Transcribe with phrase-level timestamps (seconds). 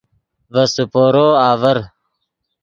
[0.53, 1.77] ڤے سیپورو آڤر